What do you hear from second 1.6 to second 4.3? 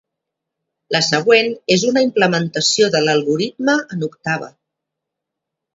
és una implementació de l'algoritme en